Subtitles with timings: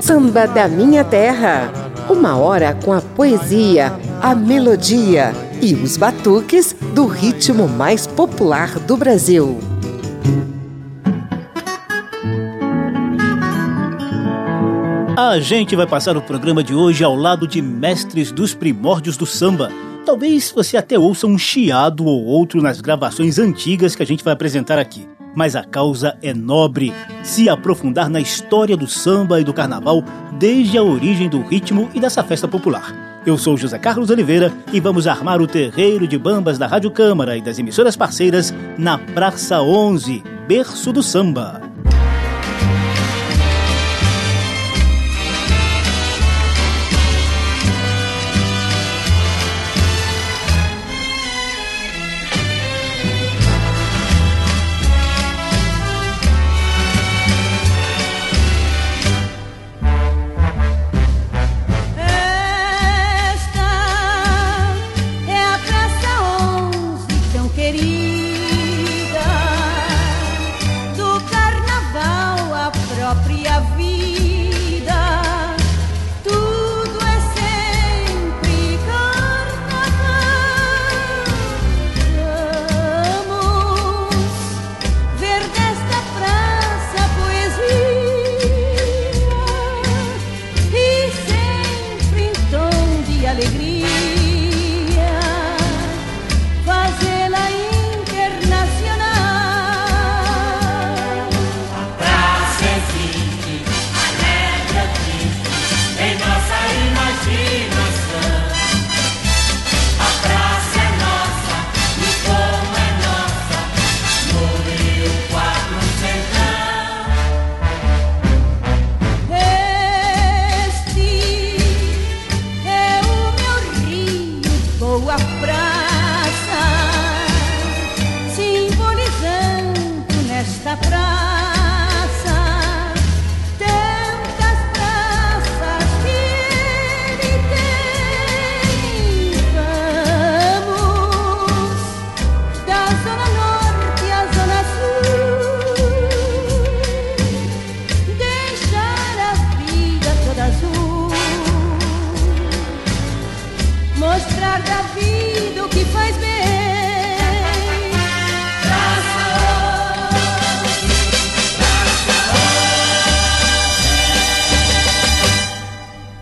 [0.00, 1.72] Samba da minha terra.
[2.08, 8.96] Uma hora com a poesia, a melodia e os batuques do ritmo mais popular do
[8.96, 9.58] Brasil.
[15.16, 19.26] A gente vai passar o programa de hoje ao lado de mestres dos primórdios do
[19.26, 19.68] samba.
[20.06, 24.32] Talvez você até ouça um chiado ou outro nas gravações antigas que a gente vai
[24.32, 25.13] apresentar aqui.
[25.34, 30.04] Mas a causa é nobre, se aprofundar na história do samba e do carnaval
[30.38, 33.22] desde a origem do ritmo e dessa festa popular.
[33.26, 37.36] Eu sou José Carlos Oliveira e vamos armar o terreiro de bambas da Rádio Câmara
[37.36, 41.63] e das emissoras parceiras na Praça 11, berço do samba.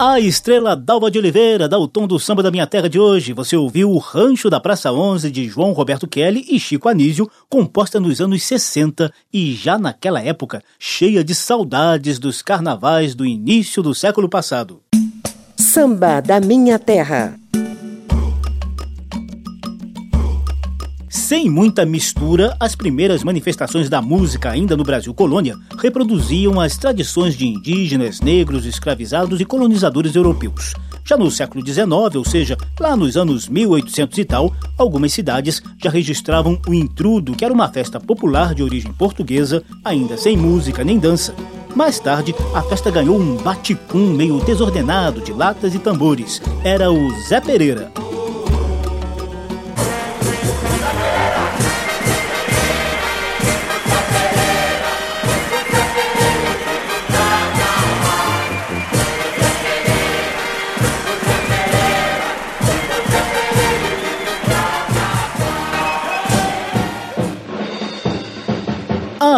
[0.05, 3.33] A estrela Dalva de Oliveira dá o tom do samba da minha terra de hoje.
[3.33, 8.01] Você ouviu o Rancho da Praça 11 de João Roberto Kelly e Chico Anísio, composta
[8.01, 13.95] nos anos 60 e já naquela época cheia de saudades dos carnavais do início do
[13.95, 14.83] século passado.
[15.57, 17.39] Samba da minha terra.
[21.12, 27.37] Sem muita mistura, as primeiras manifestações da música, ainda no Brasil colônia, reproduziam as tradições
[27.37, 30.73] de indígenas, negros, escravizados e colonizadores europeus.
[31.05, 31.87] Já no século XIX,
[32.17, 37.44] ou seja, lá nos anos 1800 e tal, algumas cidades já registravam o intrudo, que
[37.44, 41.34] era uma festa popular de origem portuguesa, ainda sem música nem dança.
[41.77, 46.41] Mais tarde, a festa ganhou um baticum meio desordenado de latas e tambores.
[46.65, 47.93] Era o Zé Pereira.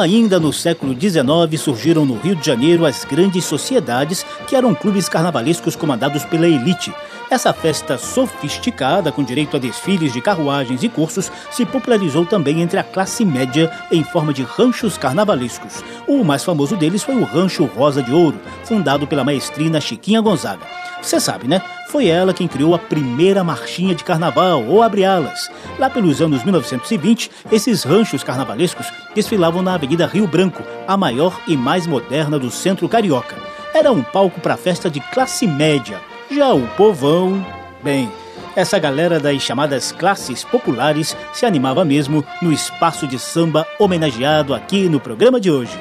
[0.05, 5.09] Ainda no século XIX surgiram no Rio de Janeiro as grandes sociedades, que eram clubes
[5.09, 6.93] carnavalescos comandados pela elite.
[7.34, 12.78] Essa festa sofisticada, com direito a desfiles de carruagens e cursos, se popularizou também entre
[12.78, 15.83] a classe média em forma de ranchos carnavalescos.
[16.06, 20.64] O mais famoso deles foi o Rancho Rosa de Ouro, fundado pela maestrina Chiquinha Gonzaga.
[21.03, 21.61] Você sabe, né?
[21.88, 25.50] Foi ela quem criou a primeira marchinha de carnaval, ou abre-alas.
[25.76, 31.56] Lá pelos anos 1920, esses ranchos carnavalescos desfilavam na Avenida Rio Branco, a maior e
[31.56, 33.35] mais moderna do centro carioca.
[33.75, 36.13] Era um palco para festa de classe média.
[36.31, 37.44] Já o povão,
[37.82, 38.11] bem,
[38.56, 44.88] essa galera das chamadas classes populares se animava mesmo no espaço de samba homenageado aqui
[44.88, 45.79] no programa de hoje.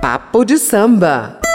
[0.00, 1.45] Papo de Samba.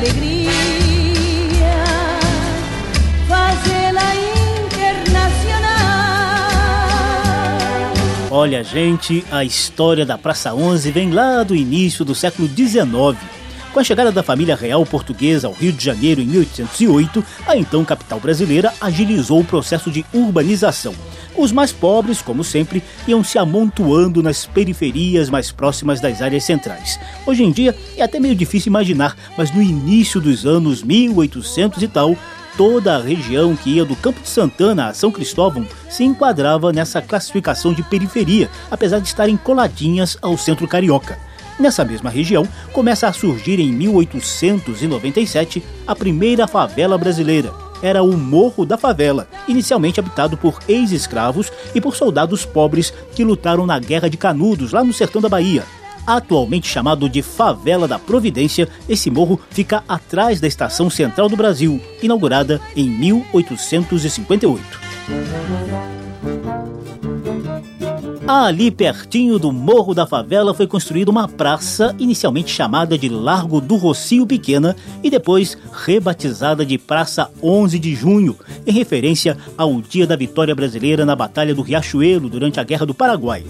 [0.00, 0.50] alegria,
[3.28, 4.14] fazê-la
[4.64, 5.60] internacional.
[8.30, 13.18] Olha, gente, a história da Praça 11 vem lá do início do século XIX.
[13.74, 17.84] Com a chegada da família real portuguesa ao Rio de Janeiro em 1808, a então
[17.84, 20.94] capital brasileira agilizou o processo de urbanização.
[21.40, 27.00] Os mais pobres, como sempre, iam se amontoando nas periferias mais próximas das áreas centrais.
[27.24, 31.88] Hoje em dia é até meio difícil imaginar, mas no início dos anos 1800 e
[31.88, 32.14] tal,
[32.58, 37.00] toda a região que ia do Campo de Santana a São Cristóvão se enquadrava nessa
[37.00, 41.18] classificação de periferia, apesar de estarem coladinhas ao centro carioca.
[41.58, 47.69] Nessa mesma região, começa a surgir em 1897 a primeira favela brasileira.
[47.82, 53.66] Era o Morro da Favela, inicialmente habitado por ex-escravos e por soldados pobres que lutaram
[53.66, 55.64] na Guerra de Canudos, lá no sertão da Bahia.
[56.06, 61.80] Atualmente chamado de Favela da Providência, esse morro fica atrás da Estação Central do Brasil,
[62.02, 64.80] inaugurada em 1858.
[68.32, 73.74] Ali pertinho do Morro da Favela foi construída uma praça, inicialmente chamada de Largo do
[73.74, 80.14] Rocio Pequena e depois rebatizada de Praça 11 de Junho, em referência ao dia da
[80.14, 83.42] vitória brasileira na Batalha do Riachuelo durante a Guerra do Paraguai.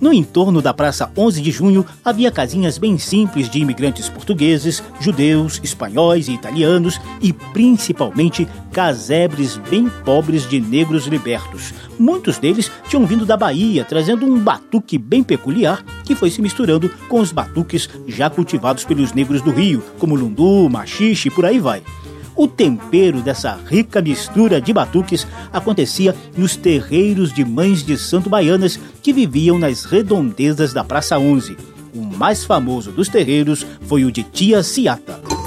[0.00, 5.60] No entorno da Praça 11 de Junho havia casinhas bem simples de imigrantes portugueses, judeus,
[5.62, 11.74] espanhóis e italianos e principalmente casebres bem pobres de negros libertos.
[11.98, 16.88] Muitos deles tinham vindo da Bahia, trazendo um batuque bem peculiar que foi se misturando
[17.06, 21.58] com os batuques já cultivados pelos negros do Rio, como lundu, machixe e por aí
[21.58, 21.82] vai.
[22.36, 28.78] O tempero dessa rica mistura de batuques acontecia nos terreiros de mães de santo baianas
[29.02, 31.56] que viviam nas redondezas da Praça 11.
[31.94, 35.39] O mais famoso dos terreiros foi o de Tia Ciata.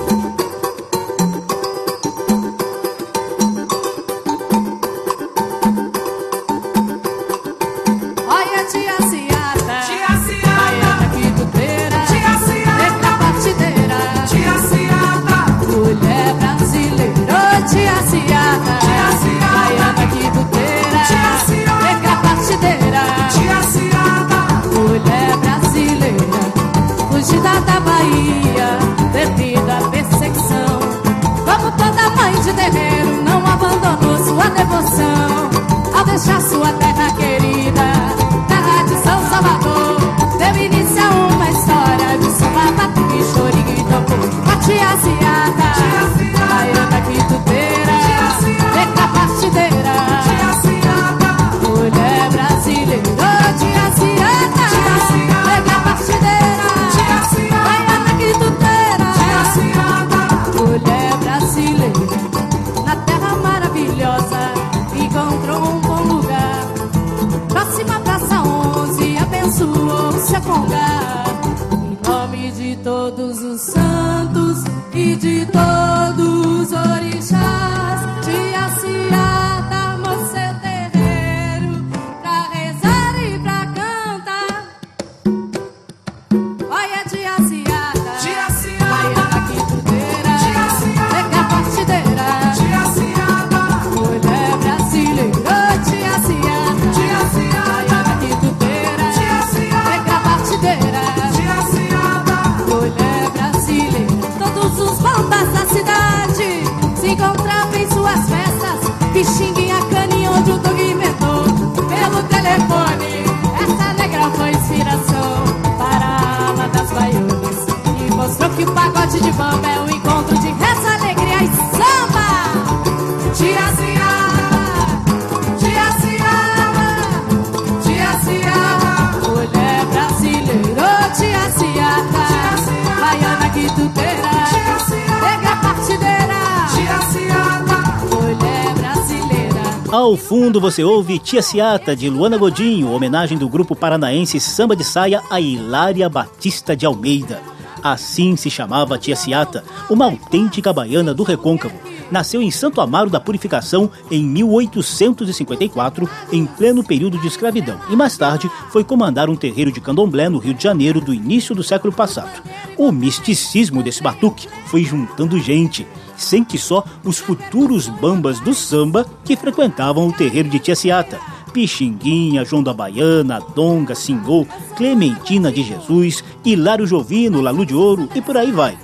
[140.03, 144.83] Ao fundo você ouve Tia Ciata de Luana Godinho, homenagem do grupo paranaense Samba de
[144.83, 147.41] Saia a Hilária Batista de Almeida.
[147.81, 151.79] Assim se chamava Tia Ciata, uma autêntica baiana do recôncavo.
[152.11, 158.17] Nasceu em Santo Amaro da Purificação em 1854, em pleno período de escravidão, e mais
[158.17, 161.93] tarde foi comandar um terreiro de candomblé no Rio de Janeiro do início do século
[161.93, 162.43] passado.
[162.77, 169.05] O misticismo desse batuque foi juntando gente sem que só os futuros bambas do samba
[169.23, 171.19] que frequentavam o terreiro de Tia Ciata.
[171.53, 178.21] Pixinguinha, João da Baiana, Donga, Singô, Clementina de Jesus, Hilário Jovino, Lalu de Ouro e
[178.21, 178.77] por aí vai.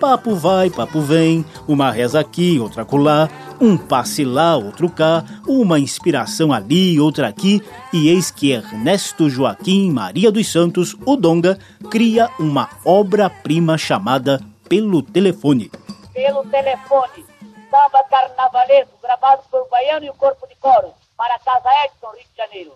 [0.00, 5.78] Papo vai, papo vem, uma reza aqui, outra acolá, um passe lá, outro cá, uma
[5.78, 7.62] inspiração ali, outra aqui,
[7.92, 11.58] e eis que Ernesto Joaquim Maria dos Santos, o Donga,
[11.90, 15.70] cria uma obra-prima chamada Pelo Telefone.
[16.16, 17.26] Pelo Telefone,
[17.70, 22.36] samba carnavalesco gravado por Baiano e o Corpo de Coro, para Casa Edson, Rio de
[22.38, 22.72] Janeiro.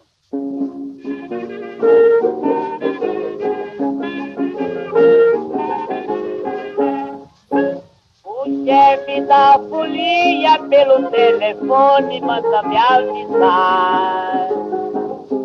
[8.24, 14.48] O chefe da folia pelo telefone manda me avisar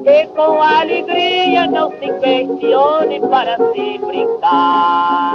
[0.04, 5.35] que com alegria não se questione para se brincar.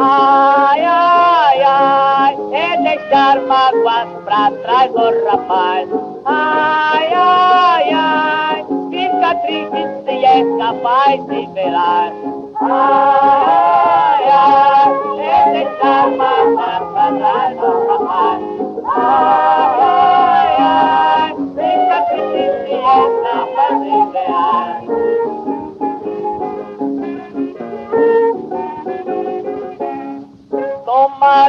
[0.00, 5.88] Ai, ai, ai, é deixar mágoas pra trás, ô oh, rapaz.
[6.24, 12.12] Ai, ai, ai, fica triste se é capaz de velar.
[12.60, 18.40] Ai, ai, é deixar mágoas pra trás, ô oh, rapaz.
[18.94, 19.57] Ai,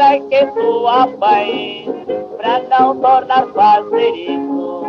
[0.10, 1.86] Tomara que tu apaes
[2.38, 4.84] pra não tornar fazer isso.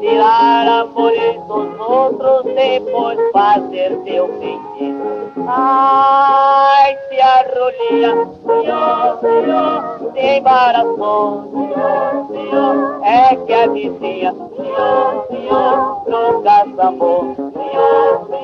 [0.00, 5.46] Tirar amores dos outros, depois fazer teu feitiço.
[5.48, 16.02] Ai, se arrolia, senhor, senhor, tem embaraçou, senhor, senhor, é que a vizinha, senhor, senhor,
[16.06, 18.35] nunca amor, senhor, senhor,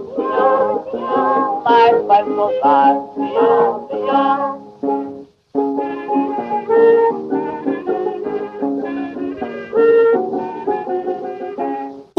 [1.64, 2.96] mas vai soltar,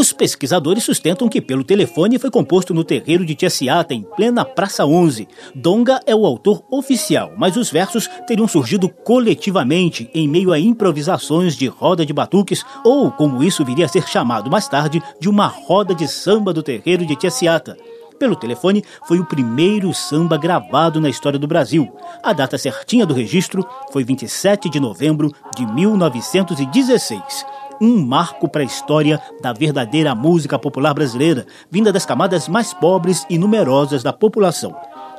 [0.03, 4.85] Os pesquisadores sustentam que Pelo Telefone foi composto no terreiro de Tiaciata, em plena Praça
[4.85, 5.29] 11.
[5.55, 11.55] Donga é o autor oficial, mas os versos teriam surgido coletivamente em meio a improvisações
[11.55, 15.47] de roda de batuques, ou, como isso viria a ser chamado mais tarde, de uma
[15.47, 17.77] roda de samba do terreiro de Tiaciata.
[18.19, 21.89] Pelo telefone foi o primeiro samba gravado na história do Brasil.
[22.25, 27.52] A data certinha do registro foi 27 de novembro de 1916
[27.83, 33.27] um marco para a história da verdadeira música popular brasileira, vinda das camadas mais pobres
[33.29, 34.73] e numerosas da população.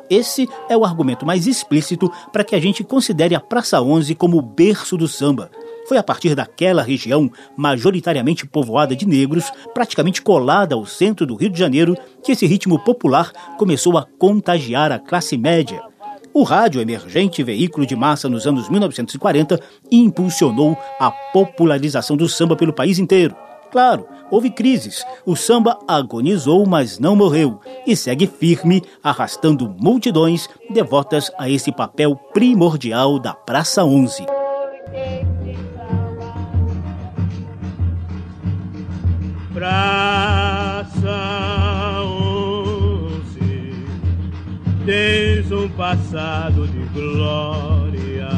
[0.09, 4.37] Esse é o argumento mais explícito para que a gente considere a Praça 11 como
[4.37, 5.51] o berço do samba.
[5.89, 11.49] Foi a partir daquela região, majoritariamente povoada de negros, praticamente colada ao centro do Rio
[11.49, 15.81] de Janeiro, que esse ritmo popular começou a contagiar a classe média.
[16.33, 19.59] O rádio, emergente veículo de massa nos anos 1940,
[19.91, 23.35] impulsionou a popularização do samba pelo país inteiro.
[23.71, 25.05] Claro, houve crises.
[25.27, 32.15] O samba agonizou, mas não morreu e segue firme, arrastando multidões devotas a esse papel
[32.15, 34.25] primordial da Praça 11.
[39.53, 40.02] Praça
[45.93, 48.29] passado de glória.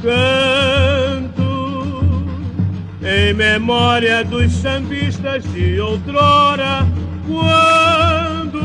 [0.00, 1.34] Canto
[3.02, 6.86] em memória dos sambistas de outrora,
[7.26, 8.62] quando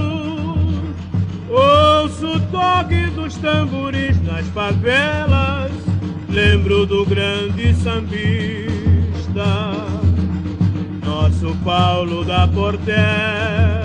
[1.49, 5.71] ouço o toque dos tamboris nas favelas,
[6.29, 9.71] lembro do grande sambista,
[11.03, 13.78] nosso Paulo da Portela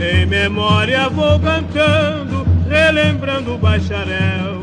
[0.00, 4.60] em memória vou cantando, relembrando o bacharel,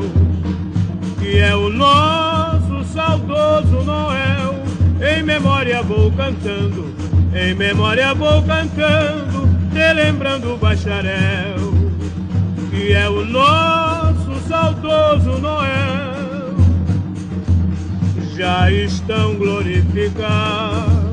[1.20, 4.56] que é o nosso saudoso Noel.
[5.00, 6.92] Em memória vou cantando,
[7.36, 11.74] em memória vou cantando, relembrando o bacharel,
[12.72, 16.58] que é o nosso saudoso Noel.
[18.36, 21.07] Já estão glorificados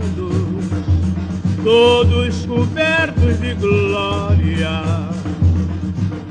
[1.65, 4.83] todos cobertos de glória.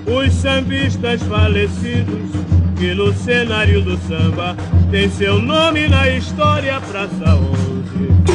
[0.06, 2.30] Os sambistas falecidos,
[2.78, 4.56] que no cenário do samba
[4.92, 8.33] tem seu nome na história Praça 11.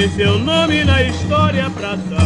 [0.00, 2.16] Tem seu nome na história Praça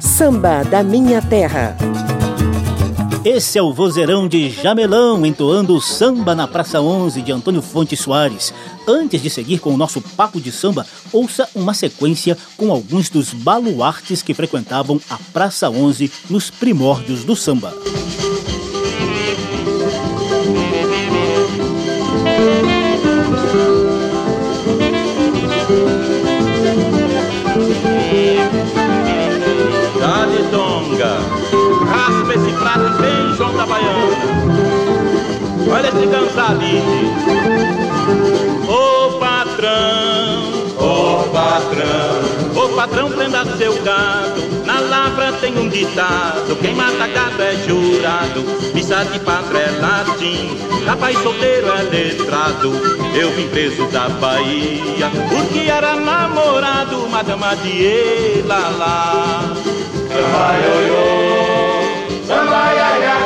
[0.00, 1.76] Samba da Minha Terra.
[3.24, 7.96] Esse é o vozeirão de Jamelão entoando o samba na Praça 11 de Antônio Fonte
[7.96, 8.52] Soares.
[8.88, 13.32] Antes de seguir com o nosso papo de samba, ouça uma sequência com alguns dos
[13.32, 17.72] baluartes que frequentavam a Praça 11 nos primórdios do samba.
[35.96, 37.06] Esse cansalite.
[38.68, 44.42] Ô patrão, ô patrão, ô patrão prenda seu gado.
[44.66, 48.44] Na lavra tem um ditado, quem mata gado é jurado.
[48.74, 52.72] Missa de padre é latim, rapaz solteiro é letrado.
[53.14, 57.84] Eu vim preso da Bahia, porque era namorado, madama de
[58.42, 59.40] Elalá.
[60.12, 63.25] Samba ioiô, samba iaiá,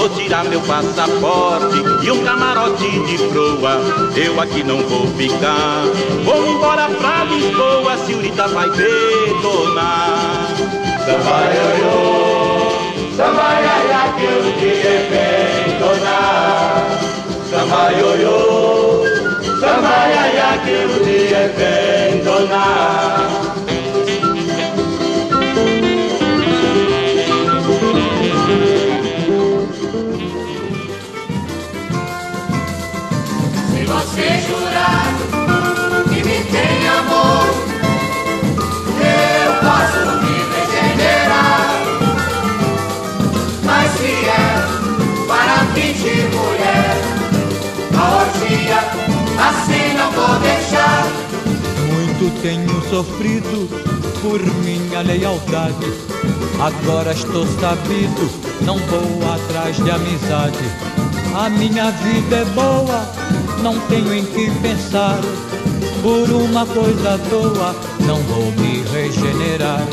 [0.00, 3.78] Vou tirar meu passaporte e um camarote de proa.
[4.16, 5.84] Eu aqui não vou ficar.
[6.24, 10.46] Vou embora pra Lisboa, senhorita vai detonar.
[11.04, 12.70] Samba ioiô,
[13.14, 16.98] samba iaia, que o dia vem donar.
[17.50, 19.04] Samba ioiô,
[19.60, 23.39] samba iaia, que o dia vem donar.
[56.82, 58.30] Agora estou sabido,
[58.62, 60.58] não vou atrás de amizade.
[61.36, 63.06] A minha vida é boa,
[63.62, 65.20] não tenho em que pensar.
[66.02, 69.86] Por uma coisa boa, não vou me regenerar.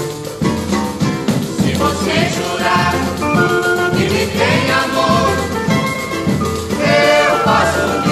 [1.58, 2.94] Se você jurar
[3.92, 5.30] que me tem amor,
[6.80, 8.07] eu posso me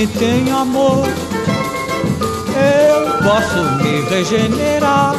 [0.00, 1.06] me tem amor,
[2.56, 5.14] eu posso me regenerar.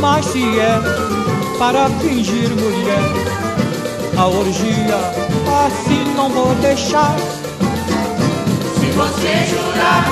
[0.00, 0.80] Mas se é
[1.60, 3.04] para fingir mulher,
[4.18, 4.98] a orgia
[5.64, 7.14] assim não vou deixar.
[8.80, 10.04] Se você jurar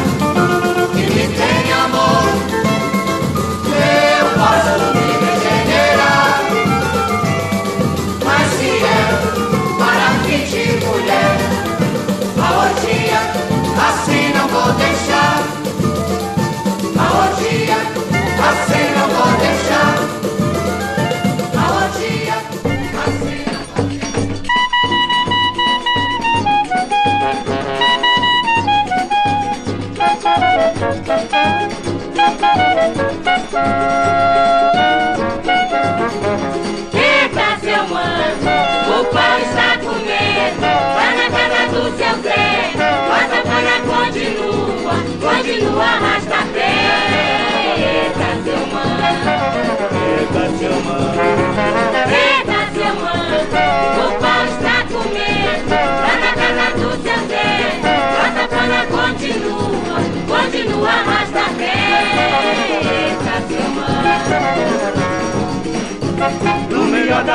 [0.92, 2.22] que me tem amor,
[3.66, 4.89] eu posso
[18.42, 19.39] assim não vou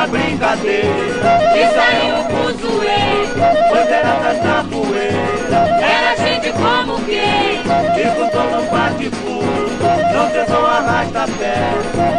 [0.06, 1.40] da brincadeira.
[1.56, 3.02] E saiu o fuzuê,
[3.72, 5.62] bandeiras na poeira.
[5.82, 9.72] Era gente como quem, e com todo bate-fundo,
[10.14, 11.58] não tesou arrasta-pé.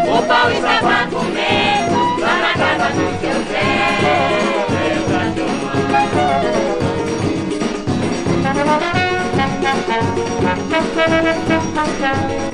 [0.06, 3.76] O pau estava comendo, lá na casa do seu Zé.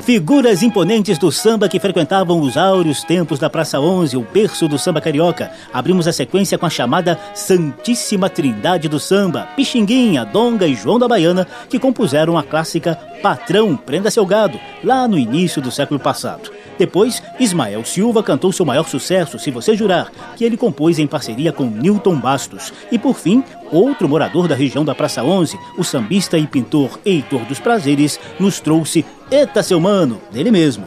[0.03, 4.77] Figuras imponentes do samba que frequentavam os áureos tempos da Praça 11, o berço do
[4.77, 5.51] samba carioca.
[5.71, 11.07] Abrimos a sequência com a chamada Santíssima Trindade do Samba, Pixinguinha, Donga e João da
[11.07, 16.51] Baiana, que compuseram a clássica Patrão, Prenda Seu Gado, lá no início do século passado.
[16.83, 21.53] Depois, Ismael Silva cantou seu maior sucesso, Se Você Jurar, que ele compôs em parceria
[21.53, 22.73] com Newton Bastos.
[22.91, 23.41] E por fim,
[23.71, 28.59] outro morador da região da Praça 11, o sambista e pintor Heitor dos Prazeres, nos
[28.59, 30.85] trouxe Eta Seu Mano, dele mesmo.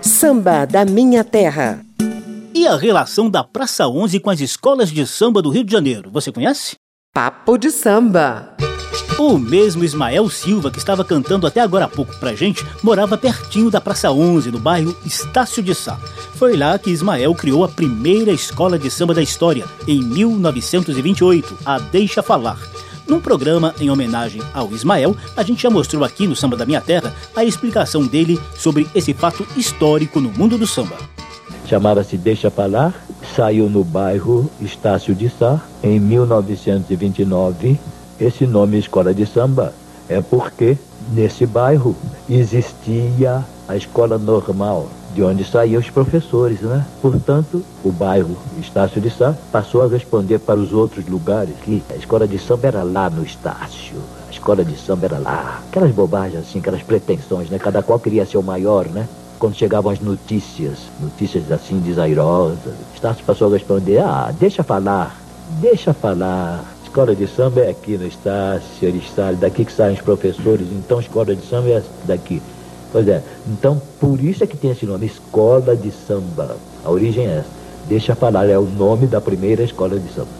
[0.00, 1.80] Samba da Minha Terra.
[2.54, 6.12] E a relação da Praça 11 com as escolas de samba do Rio de Janeiro,
[6.12, 6.76] você conhece?
[7.12, 8.56] Papo de Samba.
[9.18, 13.70] O mesmo Ismael Silva, que estava cantando até agora há pouco pra gente, morava pertinho
[13.70, 15.98] da Praça 11, no bairro Estácio de Sá.
[16.34, 21.78] Foi lá que Ismael criou a primeira escola de samba da história, em 1928, a
[21.78, 22.58] Deixa Falar.
[23.08, 26.80] Num programa em homenagem ao Ismael, a gente já mostrou aqui no Samba da Minha
[26.80, 30.96] Terra a explicação dele sobre esse fato histórico no mundo do samba.
[31.66, 32.94] Chamava-se Deixa Falar,
[33.34, 37.78] saiu no bairro Estácio de Sá em 1929
[38.20, 39.72] esse nome Escola de Samba
[40.08, 40.76] é porque
[41.12, 41.94] nesse bairro
[42.28, 46.84] existia a escola normal, de onde saíam os professores, né?
[47.02, 51.94] Portanto, o bairro Estácio de Sá passou a responder para os outros lugares que a
[51.94, 53.96] escola de samba era lá no Estácio.
[54.26, 55.62] A escola de samba era lá.
[55.68, 57.58] Aquelas bobagens assim, aquelas pretensões, né?
[57.58, 59.06] Cada qual queria ser o maior, né?
[59.38, 65.16] Quando chegavam as notícias, notícias assim desairosas, Estácio passou a responder: ah, deixa falar,
[65.60, 70.66] deixa falar escola de samba é aqui no Estácio, Aristácio, daqui que saem os professores,
[70.72, 72.42] então escola de samba é daqui.
[72.90, 76.56] Pois é, então por isso é que tem esse nome, Escola de Samba.
[76.82, 77.48] A origem é essa.
[77.86, 80.30] Deixa falar, é o nome da primeira escola de samba.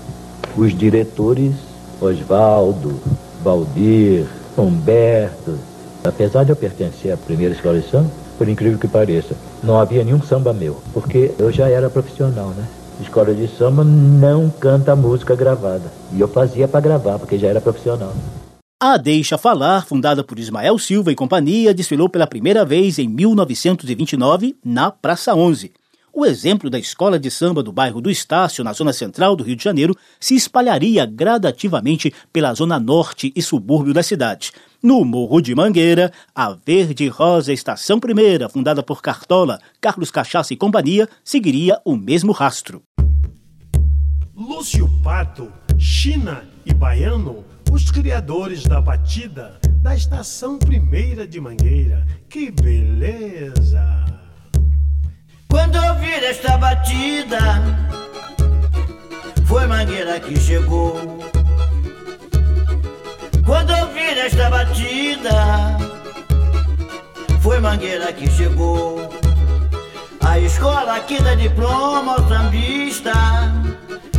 [0.57, 1.53] Os diretores,
[2.01, 2.99] Oswaldo,
[3.45, 4.25] Valdir,
[4.57, 5.59] Humberto,
[6.03, 10.03] apesar de eu pertencer à primeira escola de samba, por incrível que pareça, não havia
[10.03, 12.65] nenhum samba meu, porque eu já era profissional, né?
[13.03, 15.93] Escola de samba não canta música gravada.
[16.13, 18.15] E eu fazia para gravar, porque já era profissional.
[18.81, 24.57] A Deixa Falar, fundada por Ismael Silva e companhia, desfilou pela primeira vez em 1929
[24.65, 25.73] na Praça 11.
[26.13, 29.57] O exemplo da escola de samba do bairro do Estácio, na zona central do Rio
[29.57, 34.53] de Janeiro, se espalharia gradativamente pela zona norte e subúrbio da cidade.
[34.81, 40.57] No Morro de Mangueira, a Verde Rosa Estação Primeira, fundada por Cartola, Carlos Cachaça e
[40.57, 42.81] companhia, seguiria o mesmo rastro.
[44.37, 52.07] Lúcio Pato, China e Baiano, os criadores da batida da Estação Primeira de Mangueira.
[52.29, 54.05] Que beleza!
[55.49, 57.39] Quando ouvir esta batida,
[59.45, 61.28] foi Mangueira que chegou.
[63.49, 65.79] Quando ouvir esta batida,
[67.41, 69.09] foi Mangueira que chegou.
[70.23, 73.15] A escola que dá diploma ao sambista,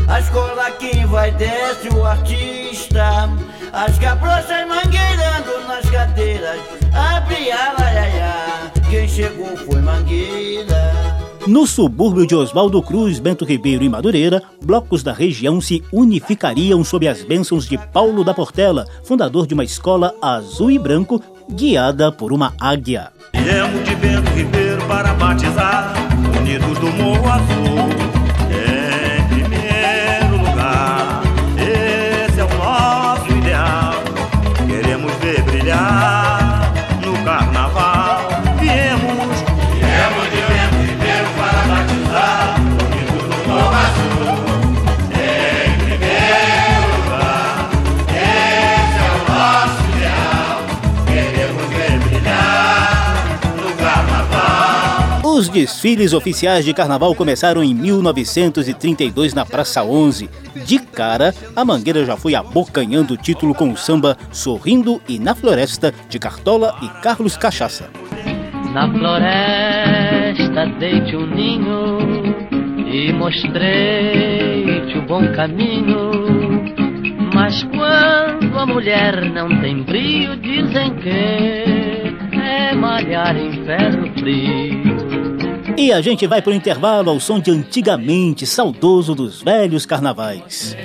[0.08, 3.30] a escola que vai desce o artista,
[3.72, 6.60] as cabrochas mangueirando nas cadeiras,
[6.92, 11.09] abre a laiaia, quem chegou foi Mangueira.
[11.48, 17.08] No subúrbio de Oswaldo Cruz, Bento Ribeiro e Madureira, blocos da região se unificariam sob
[17.08, 22.32] as bênçãos de Paulo da Portela, fundador de uma escola azul e branco guiada por
[22.32, 23.12] uma águia.
[23.34, 25.94] Viemos de Bento Ribeiro para batizar,
[26.40, 28.19] unidos do Morro Azul.
[55.70, 60.28] Desfiles oficiais de carnaval começaram em 1932 na Praça 11.
[60.66, 65.36] De cara, a Mangueira já foi abocanhando o título com o samba Sorrindo e na
[65.36, 67.88] Floresta de Cartola e Carlos Cachaça.
[68.74, 72.00] Na floresta dei-te um ninho
[72.92, 76.12] e mostrei-te o bom caminho.
[77.36, 81.10] Mas quando a mulher não tem brio, dizem que
[82.40, 84.89] é malhar em ferro frio.
[85.80, 90.76] E a gente vai pro intervalo ao som de antigamente, saudoso dos velhos carnavais.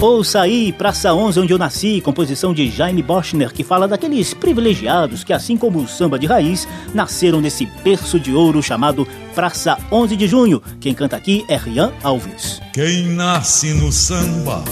[0.00, 5.22] Ouça aí Praça 11, onde eu nasci, composição de Jaime Boschner, que fala daqueles privilegiados
[5.22, 10.16] que, assim como o samba de raiz, nasceram nesse berço de ouro chamado Praça 11
[10.16, 10.62] de Junho.
[10.80, 12.62] Quem canta aqui é Rian Alves.
[12.72, 14.64] Quem nasce no samba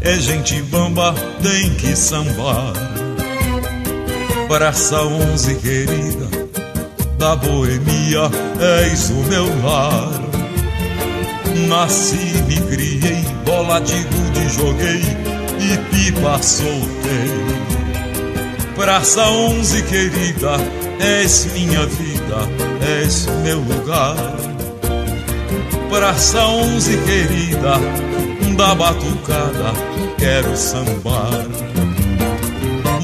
[0.00, 2.72] é gente bamba, tem que sambar.
[4.48, 6.41] Praça 11, querida,
[7.22, 8.28] da boemia,
[8.84, 10.10] és o meu lar.
[11.68, 15.02] Nasci, me criei, bola de gude joguei
[15.60, 17.30] e pipa soltei.
[18.74, 20.56] Praça 11, querida,
[20.98, 22.38] és minha vida,
[23.00, 24.16] és meu lugar.
[25.90, 27.78] Praça 11, querida,
[28.56, 29.72] da batucada,
[30.18, 31.91] quero sambar.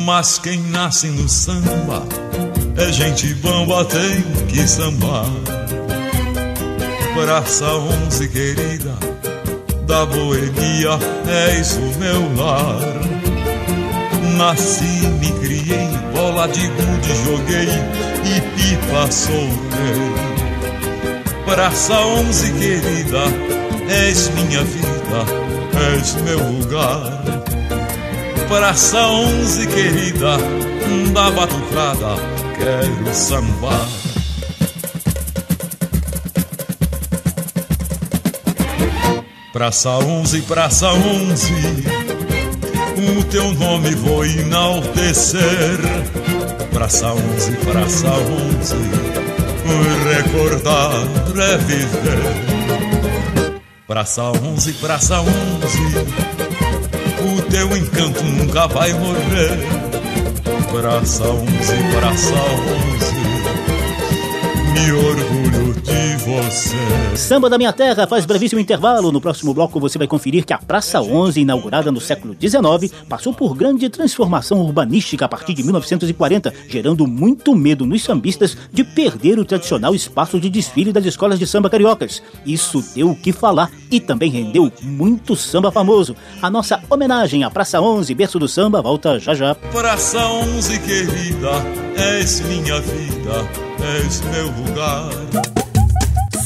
[0.09, 2.03] Mas quem nasce no samba
[2.79, 5.27] é gente bamba, tem que sambar
[7.15, 8.95] praça onze querida
[9.87, 10.99] da boemia
[11.53, 12.81] és o meu lar.
[14.39, 17.69] Nasci, me criei, bola de gude joguei
[18.25, 20.15] e pipa soltei.
[21.45, 23.25] Praça onze querida,
[23.91, 25.27] és minha vida,
[25.93, 27.58] és meu lugar.
[28.49, 30.39] Praça onze querida,
[31.13, 32.17] da batucada,
[32.57, 33.87] quero sambar.
[39.53, 41.53] Praça 11, Praça 11,
[43.19, 45.79] o teu nome vou enaltecer.
[46.73, 48.75] Praça 11, Praça 11,
[50.09, 50.93] recordar
[51.37, 52.49] é viver.
[53.87, 55.33] Praça 11, Praça 11, o
[55.91, 56.18] teu encanto
[58.29, 59.59] nunca vai morrer.
[60.71, 61.47] Praça 11,
[61.99, 63.15] Praça 11,
[64.73, 65.68] me orgulho
[66.29, 66.77] você.
[67.17, 69.11] Samba da Minha Terra faz brevíssimo intervalo.
[69.11, 73.33] No próximo bloco você vai conferir que a Praça 11, inaugurada no século XIX, passou
[73.33, 79.39] por grande transformação urbanística a partir de 1940, gerando muito medo nos sambistas de perder
[79.39, 82.23] o tradicional espaço de desfile das escolas de samba cariocas.
[82.45, 86.15] Isso deu o que falar e também rendeu muito samba famoso.
[86.43, 89.55] A nossa homenagem à Praça 11, berço do samba, volta já já.
[89.55, 91.51] Praça 11, querida,
[91.97, 93.49] és minha vida,
[93.97, 95.68] és meu lugar.